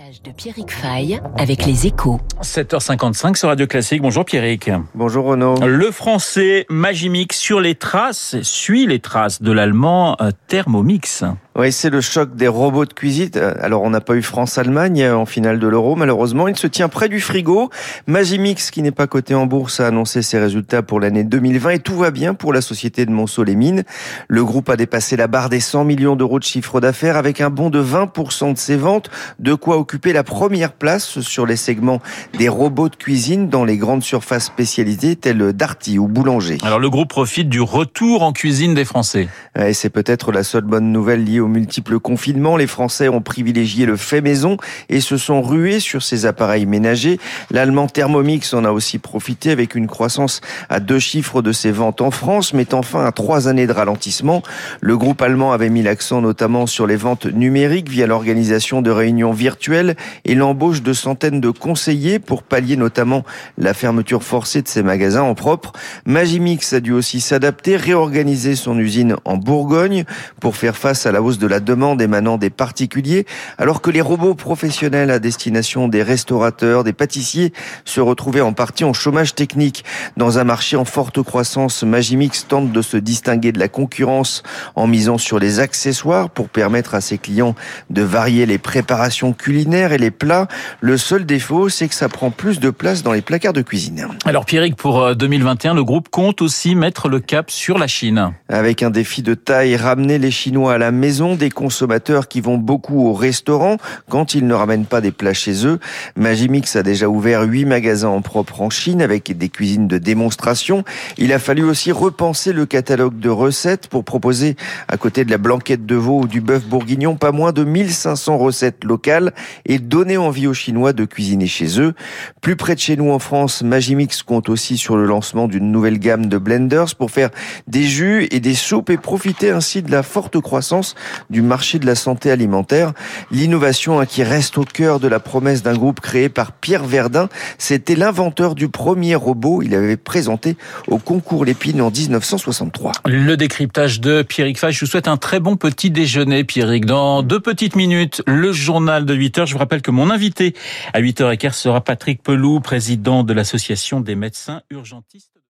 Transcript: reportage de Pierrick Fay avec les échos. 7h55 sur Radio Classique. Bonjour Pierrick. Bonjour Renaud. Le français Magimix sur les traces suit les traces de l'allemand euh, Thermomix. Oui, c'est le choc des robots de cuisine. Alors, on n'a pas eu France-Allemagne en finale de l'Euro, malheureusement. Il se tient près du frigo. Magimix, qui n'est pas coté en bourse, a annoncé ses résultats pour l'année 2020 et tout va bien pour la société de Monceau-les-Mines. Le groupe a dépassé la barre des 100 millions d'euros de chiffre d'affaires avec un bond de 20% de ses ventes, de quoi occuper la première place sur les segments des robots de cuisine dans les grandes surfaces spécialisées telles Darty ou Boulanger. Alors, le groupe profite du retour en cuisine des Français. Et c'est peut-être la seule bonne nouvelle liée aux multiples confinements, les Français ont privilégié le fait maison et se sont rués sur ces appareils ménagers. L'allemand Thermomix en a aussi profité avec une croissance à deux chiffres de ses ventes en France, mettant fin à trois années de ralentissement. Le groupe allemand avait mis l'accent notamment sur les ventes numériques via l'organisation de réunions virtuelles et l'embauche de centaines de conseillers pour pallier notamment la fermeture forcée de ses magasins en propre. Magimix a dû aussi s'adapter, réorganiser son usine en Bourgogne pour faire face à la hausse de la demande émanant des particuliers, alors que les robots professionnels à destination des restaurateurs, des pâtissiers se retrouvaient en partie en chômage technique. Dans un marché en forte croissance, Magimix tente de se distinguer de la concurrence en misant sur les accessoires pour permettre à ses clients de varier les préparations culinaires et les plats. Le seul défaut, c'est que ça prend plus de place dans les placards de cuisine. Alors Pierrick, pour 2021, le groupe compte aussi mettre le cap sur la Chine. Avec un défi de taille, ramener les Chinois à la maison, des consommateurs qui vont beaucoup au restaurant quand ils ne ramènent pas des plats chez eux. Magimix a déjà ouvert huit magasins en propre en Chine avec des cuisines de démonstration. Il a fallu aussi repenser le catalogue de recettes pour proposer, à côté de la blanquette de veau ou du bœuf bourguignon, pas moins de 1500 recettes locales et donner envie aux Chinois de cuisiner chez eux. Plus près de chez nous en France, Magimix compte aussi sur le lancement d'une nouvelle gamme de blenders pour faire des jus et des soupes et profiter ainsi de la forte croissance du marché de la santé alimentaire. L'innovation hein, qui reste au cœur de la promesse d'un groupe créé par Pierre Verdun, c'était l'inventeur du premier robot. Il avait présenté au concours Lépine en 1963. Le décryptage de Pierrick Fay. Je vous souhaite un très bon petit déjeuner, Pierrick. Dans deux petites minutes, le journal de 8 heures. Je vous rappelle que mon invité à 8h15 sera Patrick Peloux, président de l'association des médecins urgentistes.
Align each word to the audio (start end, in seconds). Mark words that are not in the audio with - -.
reportage 0.00 0.22
de 0.22 0.30
Pierrick 0.30 0.70
Fay 0.70 1.20
avec 1.36 1.66
les 1.66 1.86
échos. 1.86 2.20
7h55 2.42 3.36
sur 3.36 3.48
Radio 3.48 3.66
Classique. 3.66 4.02
Bonjour 4.02 4.24
Pierrick. 4.24 4.70
Bonjour 4.94 5.26
Renaud. 5.26 5.56
Le 5.66 5.90
français 5.90 6.66
Magimix 6.68 7.36
sur 7.36 7.60
les 7.60 7.74
traces 7.74 8.40
suit 8.42 8.86
les 8.86 9.00
traces 9.00 9.42
de 9.42 9.52
l'allemand 9.52 10.16
euh, 10.20 10.30
Thermomix. 10.48 11.24
Oui, 11.56 11.72
c'est 11.72 11.90
le 11.90 12.00
choc 12.00 12.36
des 12.36 12.46
robots 12.46 12.84
de 12.84 12.92
cuisine. 12.92 13.30
Alors, 13.60 13.82
on 13.82 13.90
n'a 13.90 14.00
pas 14.00 14.14
eu 14.14 14.22
France-Allemagne 14.22 15.04
en 15.10 15.26
finale 15.26 15.58
de 15.58 15.66
l'Euro, 15.66 15.96
malheureusement. 15.96 16.46
Il 16.46 16.56
se 16.56 16.68
tient 16.68 16.88
près 16.88 17.08
du 17.08 17.20
frigo. 17.20 17.70
Magimix, 18.06 18.70
qui 18.70 18.82
n'est 18.82 18.92
pas 18.92 19.08
coté 19.08 19.34
en 19.34 19.46
bourse, 19.46 19.80
a 19.80 19.88
annoncé 19.88 20.22
ses 20.22 20.38
résultats 20.38 20.82
pour 20.82 21.00
l'année 21.00 21.24
2020 21.24 21.70
et 21.70 21.78
tout 21.80 21.96
va 21.96 22.12
bien 22.12 22.34
pour 22.34 22.52
la 22.52 22.60
société 22.60 23.04
de 23.04 23.10
Monceau-les-Mines. 23.10 23.82
Le 24.28 24.44
groupe 24.44 24.70
a 24.70 24.76
dépassé 24.76 25.16
la 25.16 25.26
barre 25.26 25.48
des 25.48 25.58
100 25.58 25.84
millions 25.84 26.14
d'euros 26.14 26.38
de 26.38 26.44
chiffre 26.44 26.80
d'affaires 26.80 27.16
avec 27.16 27.40
un 27.40 27.50
bond 27.50 27.68
de 27.68 27.82
20% 27.82 28.52
de 28.52 28.58
ses 28.58 28.76
ventes, 28.76 29.10
de 29.40 29.54
quoi 29.54 29.76
occuper 29.76 30.12
la 30.12 30.22
première 30.22 30.72
place 30.72 31.18
sur 31.18 31.46
les 31.46 31.56
segments 31.56 32.00
des 32.38 32.48
robots 32.48 32.88
de 32.88 32.96
cuisine 32.96 33.48
dans 33.48 33.64
les 33.64 33.76
grandes 33.76 34.04
surfaces 34.04 34.44
spécialisées 34.44 35.16
telles 35.16 35.52
Darty 35.52 35.98
ou 35.98 36.06
Boulanger. 36.06 36.58
Alors, 36.62 36.78
le 36.78 36.90
groupe 36.90 37.08
profite 37.08 37.48
du 37.48 37.60
retour 37.60 38.22
en 38.22 38.32
cuisine 38.32 38.74
des 38.74 38.84
Français. 38.84 39.28
Et 39.58 39.72
c'est 39.72 39.90
peut-être 39.90 40.30
la 40.30 40.44
seule 40.44 40.62
bonne 40.62 40.92
nouvelle 40.92 41.24
liée 41.24 41.39
aux 41.40 41.48
multiples 41.48 41.98
confinements, 41.98 42.56
les 42.56 42.66
Français 42.66 43.08
ont 43.08 43.20
privilégié 43.20 43.86
le 43.86 43.96
fait 43.96 44.20
maison 44.20 44.56
et 44.88 45.00
se 45.00 45.16
sont 45.16 45.42
rués 45.42 45.80
sur 45.80 46.02
ces 46.02 46.26
appareils 46.26 46.66
ménagers. 46.66 47.18
L'allemand 47.50 47.86
Thermomix 47.86 48.52
en 48.54 48.64
a 48.64 48.70
aussi 48.70 48.98
profité 48.98 49.50
avec 49.50 49.74
une 49.74 49.86
croissance 49.86 50.40
à 50.68 50.80
deux 50.80 50.98
chiffres 50.98 51.42
de 51.42 51.52
ses 51.52 51.70
ventes 51.70 52.00
en 52.00 52.10
France, 52.10 52.52
mettant 52.54 52.82
fin 52.82 53.04
à 53.04 53.12
trois 53.12 53.48
années 53.48 53.66
de 53.66 53.72
ralentissement. 53.72 54.42
Le 54.80 54.96
groupe 54.96 55.22
allemand 55.22 55.52
avait 55.52 55.70
mis 55.70 55.82
l'accent 55.82 56.20
notamment 56.20 56.66
sur 56.66 56.86
les 56.86 56.96
ventes 56.96 57.26
numériques 57.26 57.88
via 57.88 58.06
l'organisation 58.06 58.82
de 58.82 58.90
réunions 58.90 59.32
virtuelles 59.32 59.96
et 60.24 60.34
l'embauche 60.34 60.82
de 60.82 60.92
centaines 60.92 61.40
de 61.40 61.50
conseillers 61.50 62.18
pour 62.18 62.42
pallier 62.42 62.76
notamment 62.76 63.24
la 63.58 63.74
fermeture 63.74 64.22
forcée 64.22 64.62
de 64.62 64.68
ses 64.68 64.82
magasins 64.82 65.22
en 65.22 65.34
propre. 65.34 65.72
Magimix 66.04 66.72
a 66.72 66.80
dû 66.80 66.92
aussi 66.92 67.20
s'adapter, 67.20 67.76
réorganiser 67.76 68.56
son 68.56 68.78
usine 68.78 69.16
en 69.24 69.36
Bourgogne 69.36 70.04
pour 70.40 70.56
faire 70.56 70.76
face 70.76 71.06
à 71.06 71.12
la 71.12 71.22
hausse 71.22 71.29
de 71.38 71.46
la 71.46 71.60
demande 71.60 72.02
émanant 72.02 72.38
des 72.38 72.50
particuliers, 72.50 73.26
alors 73.58 73.80
que 73.80 73.90
les 73.90 74.00
robots 74.00 74.34
professionnels 74.34 75.10
à 75.10 75.18
destination 75.18 75.88
des 75.88 76.02
restaurateurs, 76.02 76.84
des 76.84 76.92
pâtissiers 76.92 77.52
se 77.84 78.00
retrouvaient 78.00 78.40
en 78.40 78.52
partie 78.52 78.84
en 78.84 78.92
chômage 78.92 79.34
technique. 79.34 79.84
Dans 80.16 80.38
un 80.38 80.44
marché 80.44 80.76
en 80.76 80.84
forte 80.84 81.22
croissance, 81.22 81.82
Magimix 81.82 82.46
tente 82.48 82.72
de 82.72 82.82
se 82.82 82.96
distinguer 82.96 83.52
de 83.52 83.58
la 83.58 83.68
concurrence 83.68 84.42
en 84.74 84.86
misant 84.86 85.18
sur 85.18 85.38
les 85.38 85.60
accessoires 85.60 86.30
pour 86.30 86.48
permettre 86.48 86.94
à 86.94 87.00
ses 87.00 87.18
clients 87.18 87.54
de 87.90 88.02
varier 88.02 88.46
les 88.46 88.58
préparations 88.58 89.32
culinaires 89.32 89.92
et 89.92 89.98
les 89.98 90.10
plats. 90.10 90.48
Le 90.80 90.96
seul 90.96 91.26
défaut, 91.26 91.68
c'est 91.68 91.88
que 91.88 91.94
ça 91.94 92.08
prend 92.08 92.30
plus 92.30 92.60
de 92.60 92.70
place 92.70 93.02
dans 93.02 93.12
les 93.12 93.22
placards 93.22 93.52
de 93.52 93.62
cuisine. 93.62 94.08
Alors 94.24 94.44
Pierrick, 94.44 94.76
pour 94.76 95.14
2021, 95.14 95.74
le 95.74 95.84
groupe 95.84 96.08
compte 96.08 96.42
aussi 96.42 96.74
mettre 96.74 97.08
le 97.08 97.20
cap 97.20 97.50
sur 97.50 97.78
la 97.78 97.86
Chine. 97.86 98.32
Avec 98.48 98.82
un 98.82 98.90
défi 98.90 99.22
de 99.22 99.34
taille, 99.34 99.76
ramener 99.76 100.18
les 100.18 100.30
Chinois 100.30 100.74
à 100.74 100.78
la 100.78 100.90
maison, 100.90 101.19
des 101.20 101.50
consommateurs 101.50 102.28
qui 102.28 102.40
vont 102.40 102.56
beaucoup 102.56 103.06
au 103.06 103.12
restaurant 103.12 103.76
quand 104.08 104.34
ils 104.34 104.46
ne 104.46 104.54
ramènent 104.54 104.86
pas 104.86 105.00
des 105.00 105.12
plats 105.12 105.34
chez 105.34 105.66
eux. 105.66 105.78
Magimix 106.16 106.74
a 106.76 106.82
déjà 106.82 107.08
ouvert 107.08 107.42
huit 107.42 107.66
magasins 107.66 108.08
en 108.08 108.22
propre 108.22 108.62
en 108.62 108.70
Chine 108.70 109.02
avec 109.02 109.36
des 109.36 109.48
cuisines 109.48 109.86
de 109.86 109.98
démonstration. 109.98 110.82
Il 111.18 111.32
a 111.32 111.38
fallu 111.38 111.62
aussi 111.62 111.92
repenser 111.92 112.52
le 112.52 112.64
catalogue 112.64 113.18
de 113.18 113.28
recettes 113.28 113.88
pour 113.88 114.04
proposer, 114.04 114.56
à 114.88 114.96
côté 114.96 115.24
de 115.24 115.30
la 115.30 115.38
blanquette 115.38 115.84
de 115.84 115.94
veau 115.94 116.20
ou 116.22 116.26
du 116.26 116.40
bœuf 116.40 116.64
bourguignon, 116.64 117.16
pas 117.16 117.32
moins 117.32 117.52
de 117.52 117.64
1500 117.64 118.38
recettes 118.38 118.84
locales 118.84 119.32
et 119.66 119.78
donner 119.78 120.16
envie 120.16 120.46
aux 120.46 120.54
Chinois 120.54 120.92
de 120.92 121.04
cuisiner 121.04 121.46
chez 121.46 121.80
eux. 121.80 121.92
Plus 122.40 122.56
près 122.56 122.74
de 122.74 122.80
chez 122.80 122.96
nous 122.96 123.10
en 123.10 123.18
France, 123.18 123.62
Magimix 123.62 124.22
compte 124.22 124.48
aussi 124.48 124.78
sur 124.78 124.96
le 124.96 125.04
lancement 125.04 125.48
d'une 125.48 125.70
nouvelle 125.70 125.98
gamme 125.98 126.26
de 126.26 126.38
blenders 126.38 126.94
pour 126.96 127.10
faire 127.10 127.30
des 127.66 127.82
jus 127.82 128.26
et 128.30 128.40
des 128.40 128.54
soupes 128.54 128.88
et 128.88 128.96
profiter 128.96 129.50
ainsi 129.50 129.82
de 129.82 129.90
la 129.90 130.02
forte 130.02 130.40
croissance 130.40 130.94
du 131.30 131.42
marché 131.42 131.78
de 131.78 131.86
la 131.86 131.94
santé 131.94 132.30
alimentaire. 132.30 132.92
L'innovation 133.30 134.00
hein, 134.00 134.06
qui 134.06 134.22
reste 134.22 134.58
au 134.58 134.64
cœur 134.64 135.00
de 135.00 135.08
la 135.08 135.20
promesse 135.20 135.62
d'un 135.62 135.74
groupe 135.74 136.00
créé 136.00 136.28
par 136.28 136.52
Pierre 136.52 136.84
Verdun, 136.84 137.28
c'était 137.58 137.96
l'inventeur 137.96 138.54
du 138.54 138.68
premier 138.68 139.14
robot. 139.14 139.62
Il 139.62 139.74
avait 139.74 139.96
présenté 139.96 140.56
au 140.88 140.98
concours 140.98 141.44
Lépine 141.44 141.80
en 141.80 141.90
1963. 141.90 142.92
Le 143.06 143.36
décryptage 143.36 144.00
de 144.00 144.22
Pierrick 144.22 144.58
Fay. 144.58 144.72
Je 144.72 144.80
vous 144.80 144.90
souhaite 144.90 145.08
un 145.08 145.16
très 145.16 145.40
bon 145.40 145.56
petit 145.56 145.90
déjeuner, 145.90 146.44
Pierrick. 146.44 146.86
Dans 146.86 147.22
deux 147.22 147.40
petites 147.40 147.76
minutes, 147.76 148.22
le 148.26 148.52
journal 148.52 149.04
de 149.04 149.14
8 149.14 149.38
heures. 149.38 149.46
Je 149.46 149.52
vous 149.52 149.58
rappelle 149.58 149.82
que 149.82 149.90
mon 149.90 150.10
invité 150.10 150.54
à 150.92 151.00
8h15 151.00 151.52
sera 151.52 151.80
Patrick 151.80 152.22
Peloux, 152.22 152.60
président 152.60 153.24
de 153.24 153.32
l'association 153.32 154.00
des 154.00 154.14
médecins 154.14 154.62
urgentistes. 154.70 155.30